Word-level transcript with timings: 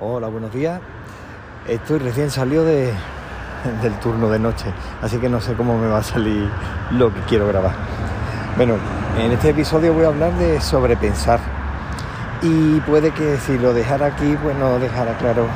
Hola, 0.00 0.28
buenos 0.28 0.52
días. 0.52 0.80
Estoy 1.66 1.98
recién 1.98 2.30
salido 2.30 2.64
de, 2.64 2.92
del 3.82 3.94
turno 3.98 4.30
de 4.30 4.38
noche, 4.38 4.66
así 5.02 5.18
que 5.18 5.28
no 5.28 5.40
sé 5.40 5.54
cómo 5.54 5.76
me 5.76 5.88
va 5.88 5.98
a 5.98 6.02
salir 6.04 6.48
lo 6.92 7.12
que 7.12 7.20
quiero 7.22 7.48
grabar. 7.48 7.72
Bueno, 8.56 8.76
en 9.18 9.32
este 9.32 9.48
episodio 9.48 9.92
voy 9.92 10.04
a 10.04 10.08
hablar 10.08 10.32
de 10.34 10.60
sobrepensar. 10.60 11.40
Y 12.42 12.78
puede 12.82 13.10
que 13.10 13.38
si 13.38 13.58
lo 13.58 13.74
dejara 13.74 14.06
aquí, 14.06 14.38
pues 14.40 14.56
no 14.56 14.78
dejara 14.78 15.18
claro 15.18 15.48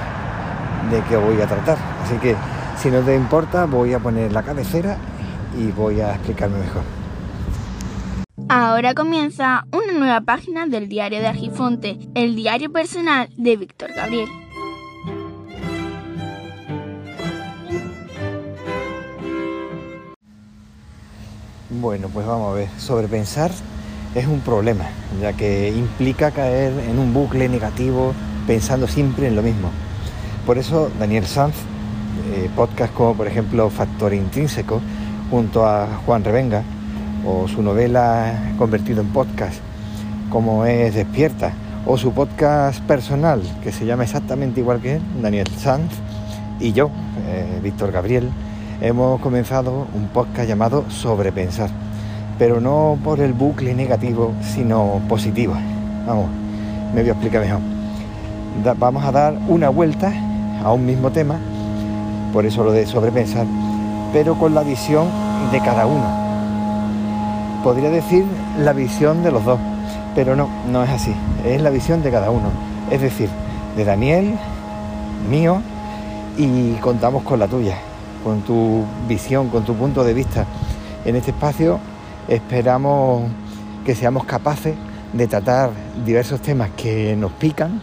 de 0.91 1.01
qué 1.03 1.17
voy 1.17 1.41
a 1.41 1.47
tratar. 1.47 1.79
Así 2.03 2.17
que 2.17 2.35
si 2.77 2.91
no 2.91 2.99
te 3.03 3.15
importa, 3.15 3.67
voy 3.67 3.95
a 3.95 4.01
poner 4.01 4.33
la 4.33 4.43
cabecera 4.43 4.97
y 5.57 5.71
voy 5.71 6.01
a 6.01 6.15
explicarme 6.15 6.59
mejor. 6.59 6.83
Ahora 8.49 8.93
comienza 8.93 9.65
una 9.93 10.07
nueva 10.07 10.21
página 10.23 10.67
del 10.67 10.89
diario 10.89 11.21
de 11.21 11.27
Argifonte, 11.27 11.99
el 12.15 12.35
diario 12.35 12.73
personal 12.73 13.29
de 13.37 13.57
Víctor 13.57 13.93
Gabriel. 13.93 14.29
Bueno, 21.69 22.09
pues 22.09 22.27
vamos 22.27 22.53
a 22.53 22.55
ver, 22.55 22.69
sobrepensar 22.79 23.51
es 24.15 24.27
un 24.27 24.41
problema, 24.41 24.85
ya 25.21 25.33
que 25.33 25.69
implica 25.71 26.31
caer 26.31 26.73
en 26.89 26.99
un 26.99 27.13
bucle 27.13 27.49
negativo 27.49 28.15
pensando 28.47 28.87
siempre 28.87 29.27
en 29.27 29.37
lo 29.37 29.43
mismo. 29.43 29.71
Por 30.47 30.59
eso 30.59 30.91
Daniel 30.99 31.27
Sanz, 31.27 31.55
eh, 32.35 32.49
podcast 32.55 32.93
como 32.95 33.15
por 33.15 33.27
ejemplo 33.27 33.69
Factor 33.69 34.15
Intrínseco, 34.15 34.81
junto 35.31 35.67
a 35.67 35.87
Juan 36.07 36.25
Revenga, 36.25 36.63
o 37.27 37.47
su 37.47 37.63
novela 37.63 38.55
convertido 38.59 39.01
en 39.01 39.09
podcast, 39.09 39.61
como 40.33 40.65
es 40.65 40.95
Despierta, 40.95 41.53
o 41.85 41.99
su 41.99 42.13
podcast 42.13 42.81
personal, 42.85 43.43
que 43.63 43.71
se 43.71 43.85
llama 43.85 44.05
exactamente 44.05 44.61
igual 44.61 44.81
que 44.81 44.97
él, 44.97 45.03
Daniel 45.21 45.47
Sanz, 45.59 45.93
y 46.59 46.73
yo, 46.73 46.91
eh, 47.29 47.61
Víctor 47.63 47.93
Gabriel, 47.93 48.31
hemos 48.81 49.21
comenzado 49.21 49.87
un 49.95 50.09
podcast 50.09 50.49
llamado 50.49 50.87
Sobrepensar, 50.89 51.69
pero 52.39 52.63
no 52.63 52.99
por 53.05 53.21
el 53.21 53.35
bucle 53.35 53.75
negativo, 53.75 54.33
sino 54.41 55.03
positivo. 55.07 55.55
Vamos, 56.07 56.31
me 56.95 57.03
voy 57.03 57.11
a 57.11 57.13
explicar 57.13 57.43
mejor. 57.43 57.61
vamos 58.79 59.05
a 59.05 59.13
dar 59.13 59.35
una 59.49 59.69
vuelta 59.69 60.13
a 60.65 60.73
un 60.73 60.87
mismo 60.87 61.11
tema, 61.11 61.37
por 62.33 62.47
eso 62.47 62.65
lo 62.65 62.73
de 62.73 62.87
sobrepensar, 62.87 63.47
pero 64.15 64.35
con 64.39 64.55
la 64.55 64.63
visión 64.63 65.09
de 65.53 65.59
cada 65.61 65.85
uno 65.85 66.23
podría 67.63 67.91
decir 67.91 68.25
la 68.59 68.73
visión 68.73 69.23
de 69.23 69.31
los 69.31 69.45
dos, 69.45 69.59
pero 70.15 70.37
no, 70.37 70.49
no 70.71 70.83
es 70.85 70.91
así, 70.91 71.15
es 71.45 71.61
la 71.61 71.71
visión 71.71 72.03
de 72.03 72.11
cada 72.11 72.31
uno, 72.31 72.51
es 72.91 73.01
decir, 73.01 73.29
de 73.77 73.85
Daniel, 73.85 74.35
mío, 75.31 75.61
y 76.37 76.73
contamos 76.75 77.23
con 77.23 77.39
la 77.39 77.47
tuya, 77.47 77.77
con 78.25 78.43
tu 78.43 78.85
visión, 79.09 79.49
con 79.49 79.65
tu 79.65 79.75
punto 79.75 80.05
de 80.05 80.15
vista. 80.15 80.47
En 81.05 81.17
este 81.17 81.31
espacio 81.31 81.79
esperamos 82.29 83.25
que 83.85 83.95
seamos 83.95 84.25
capaces 84.25 84.75
de 85.13 85.27
tratar 85.27 85.71
diversos 86.07 86.41
temas 86.41 86.71
que 86.77 87.17
nos 87.17 87.33
pican 87.33 87.83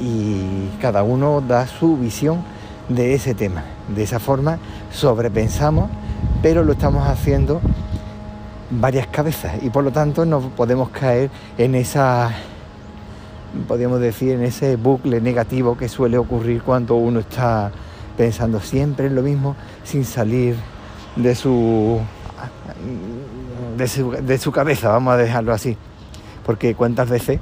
y 0.00 0.68
cada 0.80 1.02
uno 1.02 1.40
da 1.40 1.66
su 1.66 1.96
visión 1.96 2.42
de 2.88 3.14
ese 3.14 3.34
tema. 3.34 3.64
De 3.94 4.02
esa 4.02 4.18
forma 4.18 4.58
sobrepensamos, 4.92 5.90
pero 6.42 6.62
lo 6.62 6.72
estamos 6.72 7.06
haciendo 7.06 7.60
varias 8.70 9.06
cabezas 9.06 9.62
y 9.62 9.70
por 9.70 9.84
lo 9.84 9.90
tanto 9.90 10.24
no 10.24 10.40
podemos 10.50 10.90
caer 10.90 11.30
en 11.56 11.74
esa, 11.74 12.30
podríamos 13.66 14.00
decir, 14.00 14.32
en 14.32 14.42
ese 14.42 14.76
bucle 14.76 15.20
negativo 15.20 15.76
que 15.76 15.88
suele 15.88 16.18
ocurrir 16.18 16.62
cuando 16.62 16.96
uno 16.96 17.20
está 17.20 17.70
pensando 18.16 18.60
siempre 18.60 19.06
en 19.06 19.14
lo 19.14 19.22
mismo 19.22 19.56
sin 19.84 20.04
salir 20.04 20.56
de 21.16 21.34
su, 21.34 22.00
de 23.76 23.88
su, 23.88 24.10
de 24.10 24.38
su 24.38 24.52
cabeza, 24.52 24.88
vamos 24.90 25.14
a 25.14 25.16
dejarlo 25.16 25.52
así. 25.52 25.76
Porque 26.44 26.74
cuántas 26.74 27.08
veces 27.08 27.40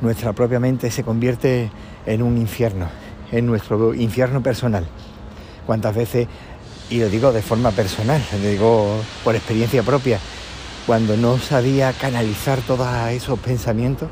nuestra 0.00 0.32
propia 0.32 0.60
mente 0.60 0.90
se 0.90 1.02
convierte 1.04 1.70
en 2.06 2.22
un 2.22 2.38
infierno, 2.38 2.86
en 3.30 3.46
nuestro 3.46 3.94
infierno 3.94 4.42
personal. 4.42 4.86
Cuántas 5.66 5.94
veces 5.94 6.26
y 6.90 6.98
lo 6.98 7.08
digo 7.08 7.32
de 7.32 7.40
forma 7.40 7.70
personal, 7.70 8.20
lo 8.32 8.48
digo 8.48 8.96
por 9.22 9.36
experiencia 9.36 9.82
propia, 9.82 10.18
cuando 10.86 11.16
no 11.16 11.38
sabía 11.38 11.92
canalizar 11.92 12.58
todos 12.60 12.88
esos 13.10 13.38
pensamientos 13.38 14.08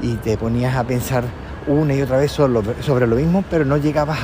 y 0.00 0.14
te 0.14 0.36
ponías 0.38 0.76
a 0.76 0.84
pensar 0.84 1.24
una 1.66 1.92
y 1.92 2.02
otra 2.02 2.18
vez 2.18 2.30
sobre 2.30 3.06
lo 3.06 3.16
mismo, 3.16 3.44
pero 3.50 3.64
no 3.64 3.76
llegabas 3.76 4.20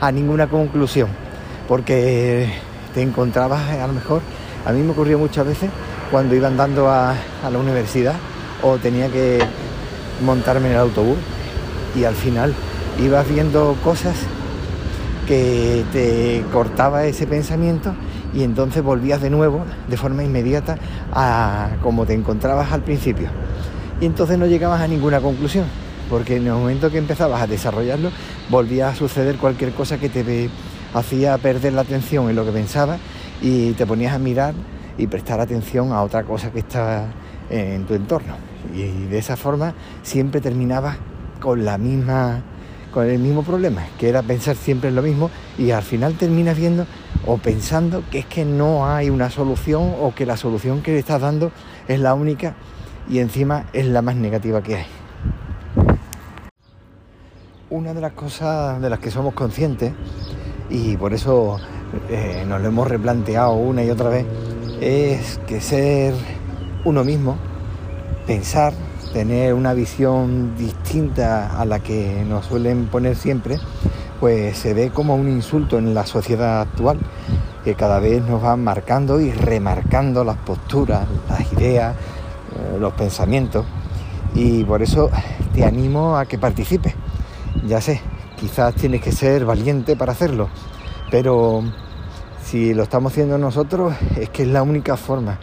a, 0.00 0.12
ninguna 0.12 0.46
conclusión, 0.46 1.08
porque 1.68 2.48
te 2.94 3.02
encontrabas 3.02 3.70
a 3.70 3.86
lo 3.86 3.92
mejor, 3.92 4.22
a 4.64 4.72
mí 4.72 4.80
me 4.82 4.92
ocurrió 4.92 5.18
muchas 5.18 5.46
veces 5.46 5.70
cuando 6.10 6.36
iba 6.36 6.46
andando 6.46 6.88
a, 6.88 7.10
a 7.10 7.50
la 7.50 7.58
universidad 7.58 8.14
o 8.62 8.78
tenía 8.78 9.08
que 9.08 9.40
montarme 10.24 10.68
en 10.68 10.74
el 10.74 10.78
autobús 10.78 11.18
y 11.96 12.04
al 12.04 12.14
final 12.14 12.54
ibas 13.00 13.28
viendo 13.28 13.76
cosas 13.82 14.14
que 15.32 15.86
te 15.94 16.44
cortaba 16.52 17.06
ese 17.06 17.26
pensamiento 17.26 17.94
y 18.34 18.42
entonces 18.42 18.82
volvías 18.82 19.22
de 19.22 19.30
nuevo 19.30 19.64
de 19.88 19.96
forma 19.96 20.22
inmediata 20.22 20.76
a 21.10 21.70
como 21.82 22.04
te 22.04 22.12
encontrabas 22.12 22.70
al 22.70 22.82
principio. 22.82 23.28
Y 23.98 24.04
entonces 24.04 24.36
no 24.36 24.44
llegabas 24.44 24.82
a 24.82 24.88
ninguna 24.88 25.22
conclusión, 25.22 25.64
porque 26.10 26.36
en 26.36 26.48
el 26.48 26.52
momento 26.52 26.90
que 26.90 26.98
empezabas 26.98 27.40
a 27.40 27.46
desarrollarlo, 27.46 28.10
volvía 28.50 28.90
a 28.90 28.94
suceder 28.94 29.36
cualquier 29.36 29.72
cosa 29.72 29.96
que 29.96 30.10
te 30.10 30.50
hacía 30.92 31.38
perder 31.38 31.72
la 31.72 31.80
atención 31.80 32.28
en 32.28 32.36
lo 32.36 32.44
que 32.44 32.52
pensabas 32.52 33.00
y 33.40 33.72
te 33.72 33.86
ponías 33.86 34.12
a 34.12 34.18
mirar 34.18 34.52
y 34.98 35.06
prestar 35.06 35.40
atención 35.40 35.92
a 35.92 36.02
otra 36.02 36.24
cosa 36.24 36.52
que 36.52 36.58
estaba 36.58 37.06
en 37.48 37.86
tu 37.86 37.94
entorno. 37.94 38.34
Y 38.74 39.06
de 39.06 39.16
esa 39.16 39.38
forma 39.38 39.72
siempre 40.02 40.42
terminabas 40.42 40.98
con 41.40 41.64
la 41.64 41.78
misma 41.78 42.42
con 42.92 43.08
el 43.08 43.18
mismo 43.18 43.42
problema, 43.42 43.86
que 43.98 44.08
era 44.08 44.22
pensar 44.22 44.54
siempre 44.54 44.90
en 44.90 44.94
lo 44.94 45.02
mismo 45.02 45.30
y 45.58 45.70
al 45.70 45.82
final 45.82 46.14
terminas 46.14 46.56
viendo 46.56 46.86
o 47.26 47.38
pensando 47.38 48.04
que 48.10 48.20
es 48.20 48.26
que 48.26 48.44
no 48.44 48.86
hay 48.86 49.10
una 49.10 49.30
solución 49.30 49.94
o 50.00 50.14
que 50.14 50.26
la 50.26 50.36
solución 50.36 50.82
que 50.82 50.92
le 50.92 50.98
estás 50.98 51.20
dando 51.20 51.50
es 51.88 51.98
la 51.98 52.14
única 52.14 52.54
y 53.08 53.18
encima 53.18 53.66
es 53.72 53.86
la 53.86 54.02
más 54.02 54.14
negativa 54.14 54.62
que 54.62 54.76
hay. 54.76 54.86
Una 57.70 57.94
de 57.94 58.00
las 58.00 58.12
cosas 58.12 58.80
de 58.80 58.90
las 58.90 58.98
que 58.98 59.10
somos 59.10 59.34
conscientes 59.34 59.92
y 60.68 60.96
por 60.96 61.14
eso 61.14 61.58
eh, 62.10 62.44
nos 62.46 62.60
lo 62.60 62.68
hemos 62.68 62.88
replanteado 62.88 63.54
una 63.54 63.82
y 63.82 63.90
otra 63.90 64.10
vez 64.10 64.26
es 64.80 65.38
que 65.46 65.60
ser 65.60 66.14
uno 66.84 67.04
mismo, 67.04 67.36
pensar, 68.26 68.72
tener 69.12 69.54
una 69.54 69.74
visión 69.74 70.56
distinta 70.56 71.60
a 71.60 71.64
la 71.64 71.80
que 71.80 72.24
nos 72.26 72.46
suelen 72.46 72.86
poner 72.86 73.16
siempre, 73.16 73.58
pues 74.20 74.56
se 74.56 74.74
ve 74.74 74.90
como 74.90 75.14
un 75.14 75.28
insulto 75.28 75.78
en 75.78 75.94
la 75.94 76.06
sociedad 76.06 76.60
actual, 76.62 76.98
que 77.64 77.74
cada 77.74 77.98
vez 77.98 78.22
nos 78.22 78.42
van 78.42 78.64
marcando 78.64 79.20
y 79.20 79.30
remarcando 79.30 80.24
las 80.24 80.36
posturas, 80.38 81.06
las 81.28 81.52
ideas, 81.52 81.94
eh, 81.94 82.78
los 82.80 82.92
pensamientos. 82.94 83.66
Y 84.34 84.64
por 84.64 84.82
eso 84.82 85.10
te 85.52 85.64
animo 85.64 86.16
a 86.16 86.24
que 86.26 86.38
participes. 86.38 86.94
Ya 87.66 87.80
sé, 87.80 88.00
quizás 88.40 88.74
tienes 88.74 89.02
que 89.02 89.12
ser 89.12 89.44
valiente 89.44 89.94
para 89.94 90.12
hacerlo, 90.12 90.48
pero 91.10 91.62
si 92.42 92.74
lo 92.74 92.82
estamos 92.82 93.12
haciendo 93.12 93.38
nosotros 93.38 93.94
es 94.16 94.30
que 94.30 94.42
es 94.42 94.48
la 94.48 94.62
única 94.62 94.96
forma 94.96 95.38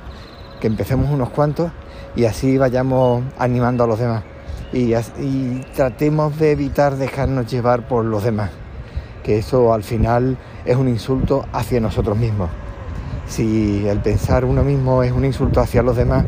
que 0.59 0.67
empecemos 0.67 1.09
unos 1.09 1.29
cuantos 1.29 1.71
y 2.15 2.25
así 2.25 2.57
vayamos 2.57 3.23
animando 3.37 3.83
a 3.83 3.87
los 3.87 3.99
demás 3.99 4.23
y, 4.71 5.61
tratemos 5.75 6.37
de 6.37 6.51
evitar 6.51 6.95
dejarnos 6.95 7.47
llevar 7.47 7.87
por 7.87 8.05
los 8.05 8.23
demás, 8.23 8.51
que 9.23 9.37
eso 9.37 9.73
al 9.73 9.83
final 9.83 10.37
es 10.65 10.75
un 10.75 10.87
insulto 10.87 11.45
hacia 11.53 11.79
nosotros 11.79 12.17
mismos. 12.17 12.49
Si 13.27 13.87
el 13.87 13.99
pensar 13.99 14.45
uno 14.45 14.63
mismo 14.63 15.03
es 15.03 15.11
un 15.11 15.25
insulto 15.25 15.59
hacia 15.61 15.83
los 15.83 15.95
demás, 15.95 16.25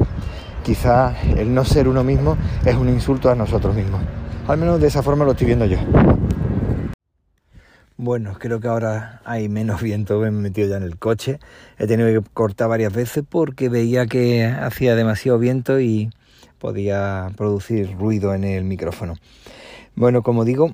quizás 0.63 1.15
el 1.37 1.53
no 1.53 1.65
ser 1.65 1.87
uno 1.87 2.03
mismo 2.03 2.37
es 2.65 2.75
un 2.75 2.89
insulto 2.89 3.29
a 3.29 3.35
nosotros 3.35 3.75
mismos. 3.75 4.01
Al 4.47 4.57
menos 4.57 4.79
de 4.79 4.87
esa 4.87 5.01
forma 5.01 5.25
lo 5.25 5.31
estoy 5.31 5.47
viendo 5.47 5.65
yo. 5.65 5.77
Bueno, 8.03 8.35
creo 8.39 8.59
que 8.59 8.67
ahora 8.67 9.21
hay 9.25 9.47
menos 9.47 9.79
viento, 9.83 10.17
me 10.19 10.29
he 10.29 10.31
metido 10.31 10.67
ya 10.67 10.77
en 10.77 10.81
el 10.81 10.97
coche. 10.97 11.39
He 11.77 11.85
tenido 11.85 12.07
que 12.07 12.27
cortar 12.33 12.67
varias 12.67 12.91
veces 12.91 13.23
porque 13.29 13.69
veía 13.69 14.07
que 14.07 14.43
hacía 14.43 14.95
demasiado 14.95 15.37
viento 15.37 15.79
y 15.79 16.09
podía 16.57 17.29
producir 17.37 17.95
ruido 17.95 18.33
en 18.33 18.43
el 18.43 18.63
micrófono. 18.63 19.17
Bueno, 19.93 20.23
como 20.23 20.45
digo, 20.45 20.71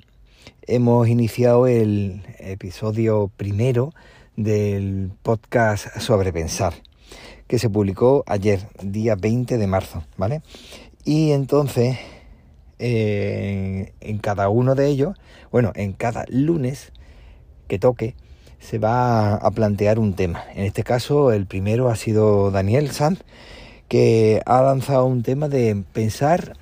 hemos 0.62 1.06
iniciado 1.06 1.66
el 1.66 2.22
episodio 2.38 3.30
primero 3.36 3.92
del 4.36 5.12
podcast 5.22 5.98
sobre 5.98 6.32
pensar, 6.32 6.72
que 7.46 7.58
se 7.58 7.68
publicó 7.68 8.24
ayer, 8.26 8.60
día 8.82 9.16
20 9.16 9.58
de 9.58 9.66
marzo, 9.66 10.02
¿vale? 10.16 10.40
Y 11.04 11.32
entonces, 11.32 11.98
eh, 12.78 13.92
en 14.00 14.08
en 14.12 14.18
cada 14.18 14.48
uno 14.48 14.74
de 14.74 14.86
ellos, 14.86 15.14
bueno, 15.50 15.72
en 15.74 15.92
cada 15.92 16.24
lunes 16.30 16.90
que 17.68 17.78
toque, 17.78 18.14
se 18.58 18.78
va 18.78 19.34
a 19.34 19.50
plantear 19.50 19.98
un 19.98 20.14
tema. 20.14 20.44
En 20.54 20.64
este 20.64 20.82
caso, 20.82 21.32
el 21.32 21.46
primero 21.46 21.88
ha 21.88 21.96
sido 21.96 22.50
Daniel 22.50 22.90
Sanz, 22.90 23.20
que 23.88 24.42
ha 24.46 24.60
lanzado 24.62 25.06
un 25.06 25.22
tema 25.22 25.48
de 25.48 25.84
pensar 25.92 26.54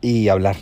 y 0.00 0.28
hablar. 0.28 0.56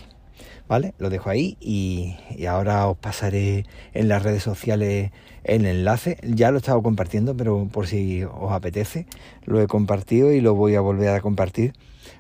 ¿Vale? 0.69 0.93
Lo 0.99 1.09
dejo 1.09 1.31
ahí 1.31 1.57
y, 1.61 2.17
ahora 2.47 2.89
os 2.89 2.99
pasaré 2.99 3.65
en 3.95 4.09
las 4.09 4.23
redes 4.23 4.43
sociales 4.43 5.13
el 5.43 5.65
enlace. 5.65 6.19
Ya 6.23 6.51
lo 6.51 6.59
he 6.59 6.61
estado 6.61 6.83
compartiendo, 6.83 7.35
pero 7.35 7.69
por 7.73 7.87
si 7.87 8.23
os 8.25 8.53
apetece, 8.53 9.07
lo 9.47 9.63
he 9.63 9.67
compartido 9.67 10.31
y 10.31 10.43
lo 10.43 10.55
voy 10.55 10.75
a 10.75 10.83
volver 10.83 11.09
a 11.09 11.23
compartir. 11.23 11.73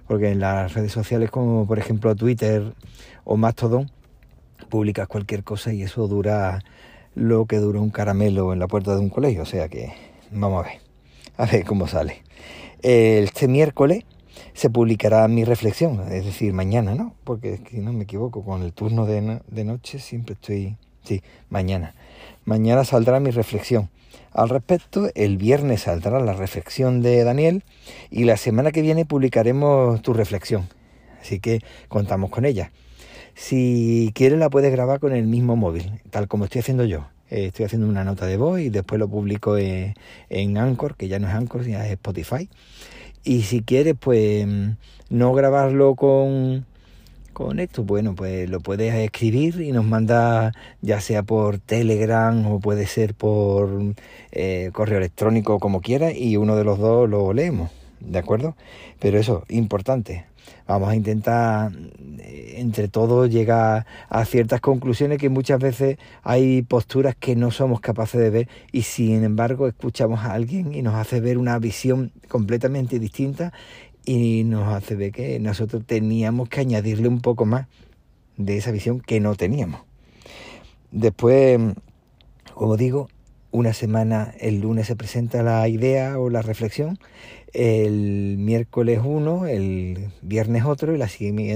Porque 0.06 0.30
en 0.30 0.40
las 0.40 0.72
redes 0.72 0.92
sociales 0.92 1.30
como 1.30 1.66
por 1.66 1.78
ejemplo 1.78 2.16
Twitter 2.16 2.72
o 3.24 3.36
Mastodon, 3.36 3.90
publicas 4.70 5.08
cualquier 5.08 5.44
cosa 5.44 5.74
y 5.74 5.82
eso 5.82 6.08
dura 6.08 6.60
lo 7.18 7.46
que 7.46 7.56
dura 7.56 7.80
un 7.80 7.90
caramelo 7.90 8.52
en 8.52 8.58
la 8.58 8.68
puerta 8.68 8.94
de 8.94 9.00
un 9.00 9.10
colegio. 9.10 9.42
O 9.42 9.46
sea 9.46 9.68
que 9.68 9.92
vamos 10.30 10.64
a 10.64 10.68
ver, 10.68 10.80
a 11.36 11.46
ver 11.46 11.64
cómo 11.64 11.86
sale. 11.86 12.22
Este 12.80 13.48
miércoles 13.48 14.04
se 14.54 14.70
publicará 14.70 15.26
mi 15.28 15.44
reflexión, 15.44 16.00
es 16.12 16.24
decir, 16.24 16.52
mañana, 16.52 16.94
¿no? 16.94 17.14
Porque 17.24 17.60
si 17.70 17.78
no 17.78 17.92
me 17.92 18.04
equivoco, 18.04 18.44
con 18.44 18.62
el 18.62 18.72
turno 18.72 19.06
de, 19.06 19.40
de 19.46 19.64
noche 19.64 19.98
siempre 19.98 20.34
estoy... 20.34 20.76
Sí, 21.04 21.22
mañana. 21.48 21.94
Mañana 22.44 22.84
saldrá 22.84 23.18
mi 23.18 23.30
reflexión. 23.30 23.88
Al 24.32 24.50
respecto, 24.50 25.10
el 25.14 25.38
viernes 25.38 25.82
saldrá 25.82 26.20
la 26.20 26.34
reflexión 26.34 27.02
de 27.02 27.24
Daniel 27.24 27.64
y 28.10 28.24
la 28.24 28.36
semana 28.36 28.72
que 28.72 28.82
viene 28.82 29.06
publicaremos 29.06 30.02
tu 30.02 30.12
reflexión. 30.12 30.68
Así 31.20 31.40
que 31.40 31.62
contamos 31.88 32.30
con 32.30 32.44
ella. 32.44 32.70
Si 33.40 34.10
quieres 34.14 34.40
la 34.40 34.50
puedes 34.50 34.72
grabar 34.72 34.98
con 34.98 35.12
el 35.12 35.28
mismo 35.28 35.54
móvil, 35.54 35.92
tal 36.10 36.26
como 36.26 36.44
estoy 36.44 36.58
haciendo 36.58 36.84
yo. 36.84 37.06
Eh, 37.30 37.46
estoy 37.46 37.66
haciendo 37.66 37.86
una 37.88 38.02
nota 38.02 38.26
de 38.26 38.36
voz 38.36 38.60
y 38.60 38.68
después 38.68 38.98
lo 38.98 39.08
publico 39.08 39.56
en, 39.56 39.94
en 40.28 40.58
Anchor, 40.58 40.96
que 40.96 41.06
ya 41.06 41.20
no 41.20 41.28
es 41.28 41.34
Anchor, 41.34 41.64
ya 41.64 41.86
es 41.86 41.92
Spotify. 41.92 42.48
Y 43.22 43.42
si 43.42 43.62
quieres, 43.62 43.94
pues 43.98 44.44
no 45.08 45.32
grabarlo 45.34 45.94
con, 45.94 46.66
con 47.32 47.60
esto, 47.60 47.84
bueno, 47.84 48.16
pues 48.16 48.50
lo 48.50 48.58
puedes 48.58 48.92
escribir 48.92 49.60
y 49.60 49.70
nos 49.70 49.84
manda 49.84 50.52
ya 50.82 51.00
sea 51.00 51.22
por 51.22 51.58
Telegram 51.60 52.44
o 52.44 52.58
puede 52.58 52.86
ser 52.88 53.14
por 53.14 53.94
eh, 54.32 54.70
correo 54.72 54.98
electrónico, 54.98 55.60
como 55.60 55.80
quieras, 55.80 56.12
y 56.16 56.36
uno 56.36 56.56
de 56.56 56.64
los 56.64 56.80
dos 56.80 57.08
lo 57.08 57.32
leemos, 57.32 57.70
¿de 58.00 58.18
acuerdo? 58.18 58.56
Pero 58.98 59.16
eso, 59.16 59.44
importante, 59.48 60.27
vamos 60.66 60.88
a 60.88 60.94
intentar 60.94 61.72
eh, 62.18 62.54
entre 62.56 62.88
todos 62.88 63.30
llegar 63.30 63.86
a 64.08 64.24
ciertas 64.24 64.60
conclusiones 64.60 65.18
que 65.18 65.28
muchas 65.28 65.60
veces 65.60 65.98
hay 66.22 66.62
posturas 66.62 67.14
que 67.14 67.36
no 67.36 67.50
somos 67.50 67.80
capaces 67.80 68.20
de 68.20 68.30
ver 68.30 68.48
y 68.72 68.82
sin 68.82 69.24
embargo 69.24 69.68
escuchamos 69.68 70.20
a 70.20 70.32
alguien 70.32 70.74
y 70.74 70.82
nos 70.82 70.94
hace 70.94 71.20
ver 71.20 71.38
una 71.38 71.58
visión 71.58 72.12
completamente 72.28 72.98
distinta 72.98 73.52
y 74.04 74.44
nos 74.44 74.68
hace 74.68 74.94
ver 74.94 75.12
que 75.12 75.38
nosotros 75.38 75.84
teníamos 75.84 76.48
que 76.48 76.60
añadirle 76.60 77.08
un 77.08 77.20
poco 77.20 77.44
más 77.44 77.66
de 78.36 78.56
esa 78.56 78.70
visión 78.70 79.00
que 79.00 79.20
no 79.20 79.34
teníamos. 79.34 79.82
Después, 80.90 81.60
como 82.54 82.76
digo, 82.76 83.08
una 83.58 83.72
semana, 83.72 84.34
el 84.40 84.60
lunes 84.60 84.86
se 84.86 84.96
presenta 84.96 85.42
la 85.42 85.66
idea 85.68 86.18
o 86.18 86.30
la 86.30 86.42
reflexión 86.42 86.98
el 87.52 88.36
miércoles 88.38 89.00
uno, 89.02 89.46
el 89.46 90.10
viernes 90.22 90.64
otro 90.64 90.94
y 90.94 90.98
la, 90.98 91.08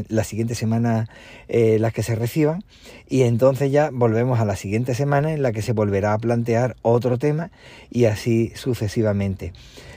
la 0.08 0.24
siguiente 0.24 0.54
semana 0.54 1.08
eh, 1.48 1.78
las 1.78 1.92
que 1.92 2.02
se 2.02 2.14
reciban 2.14 2.64
y 3.08 3.22
entonces 3.22 3.70
ya 3.70 3.90
volvemos 3.92 4.40
a 4.40 4.44
la 4.44 4.56
siguiente 4.56 4.94
semana 4.94 5.32
en 5.32 5.42
la 5.42 5.52
que 5.52 5.62
se 5.62 5.72
volverá 5.72 6.14
a 6.14 6.18
plantear 6.18 6.76
otro 6.82 7.18
tema 7.18 7.50
y 7.90 8.06
así 8.06 8.52
sucesivamente. 8.54 9.52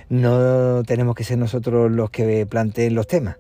No 0.10 0.84
tenemos 0.84 1.16
que 1.16 1.24
ser 1.24 1.38
nosotros 1.38 1.92
los 1.92 2.10
que 2.10 2.46
planteen 2.46 2.94
los 2.94 3.08
temas. 3.08 3.38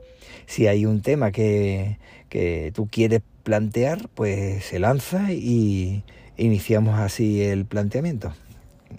Si 0.48 0.68
hay 0.68 0.86
un 0.86 1.02
tema 1.02 1.32
que, 1.32 1.98
que 2.30 2.72
tú 2.74 2.88
quieres 2.90 3.22
plantear, 3.44 4.10
pues 4.16 4.66
se 4.66 4.80
lanza 4.80 5.32
y 5.32 6.04
iniciamos 6.38 7.00
así 7.00 7.42
el 7.42 7.66
planteamiento. 7.66 8.34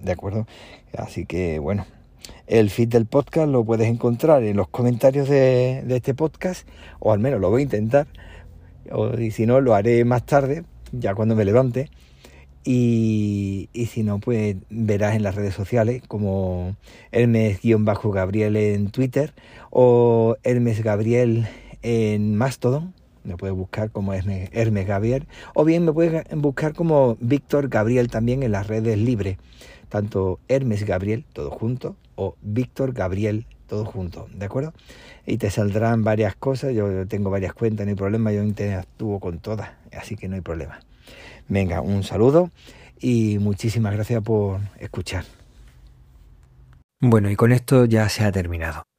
¿De 0.02 0.12
acuerdo? 0.12 0.46
Así 0.96 1.26
que 1.26 1.58
bueno, 1.58 1.87
el 2.46 2.70
feed 2.70 2.88
del 2.88 3.06
podcast 3.06 3.48
lo 3.48 3.64
puedes 3.64 3.88
encontrar 3.88 4.43
en 4.44 4.56
los 4.56 4.69
comentarios 4.69 5.28
de, 5.28 5.84
este 5.88 6.14
podcast, 6.14 6.69
o 7.00 7.12
al 7.12 7.19
menos 7.19 7.40
lo 7.40 7.50
voy 7.50 7.62
a 7.62 7.64
intentar, 7.64 8.06
o, 8.90 9.19
y 9.19 9.31
si 9.31 9.46
no, 9.46 9.60
lo 9.60 9.75
haré 9.75 10.04
más 10.04 10.25
tarde, 10.25 10.64
ya 10.93 11.14
cuando 11.14 11.34
me 11.34 11.44
levante. 11.44 11.90
Y, 12.69 13.69
si 13.93 14.02
no, 14.02 14.19
pues 14.19 14.56
verás 14.70 15.14
en 15.14 15.22
las 15.22 15.37
redes 15.37 15.54
sociales 15.54 16.02
como 16.08 16.75
Hermes-Gabriel 17.12 18.56
en 18.56 18.90
Twitter 18.90 19.32
o 19.70 20.37
Hermes 20.43 20.82
Gabriel 20.82 21.46
en 21.82 22.34
Mastodon. 22.34 22.93
Me 23.22 23.37
puedes 23.37 23.54
buscar 23.56 23.93
como 23.93 24.14
Hermes 24.14 24.87
Gabriel. 24.87 25.28
O 25.54 25.64
bien 25.64 25.84
me 25.84 25.93
puedes 25.93 26.25
buscar 26.34 26.75
como 26.75 27.16
Víctor 27.20 27.69
Gabriel 27.69 28.08
también 28.08 28.43
en 28.43 28.50
las 28.50 28.66
redes 28.66 28.98
libres. 28.98 29.38
Tanto 29.88 30.41
Hermes 30.49 30.85
Gabriel, 30.85 31.25
todo 31.33 31.50
junto, 31.50 31.97
o 32.15 32.37
Víctor 32.43 32.93
Gabriel, 32.93 33.47
todo 33.67 33.85
junto, 33.85 34.29
¿de 34.35 34.47
acuerdo? 34.47 34.73
Y 35.27 35.38
te 35.38 35.50
saldrán 35.50 36.05
varias 36.05 36.35
cosas, 36.37 36.75
yo 36.75 37.06
tengo 37.06 37.31
varias 37.31 37.53
cuentas, 37.53 37.87
no 37.87 37.91
hay 37.91 37.97
problema, 37.97 38.33
yo 38.33 38.43
interactúo 38.43 39.21
con 39.21 39.38
todas, 39.38 39.71
así 39.93 40.17
que 40.17 40.29
no 40.29 40.35
hay 40.37 40.41
problema. 40.41 40.81
Venga, 41.49 41.81
un 41.81 42.03
saludo 42.03 42.50
y 42.99 43.38
muchísimas 43.38 43.94
gracias 43.94 44.23
por 44.23 44.61
escuchar. 44.79 45.25
Bueno, 47.00 47.31
y 47.31 47.37
con 47.37 47.53
esto 47.53 47.85
ya 47.85 48.09
se 48.09 48.25
ha 48.25 48.32
terminado. 48.32 48.82